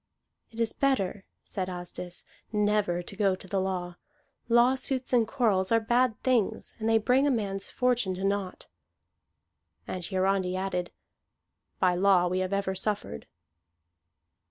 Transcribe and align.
"It 0.49 0.59
is 0.59 0.73
better," 0.73 1.25
said 1.43 1.69
Asdis, 1.69 2.25
"never 2.51 3.03
to 3.03 3.15
go 3.15 3.35
to 3.35 3.47
the 3.47 3.61
law. 3.61 3.97
Lawsuits 4.49 5.13
and 5.13 5.27
quarrels 5.27 5.71
are 5.71 5.79
bad 5.79 6.19
things, 6.23 6.73
and 6.79 6.89
they 6.89 6.97
bring 6.97 7.27
a 7.27 7.29
man's 7.29 7.69
fortune 7.69 8.15
to 8.15 8.23
naught." 8.23 8.65
And 9.87 10.03
Hiarandi 10.03 10.55
added, 10.55 10.89
"By 11.79 11.93
law 11.93 12.25
we 12.27 12.39
have 12.39 12.51
ever 12.51 12.73
suffered." 12.73 13.27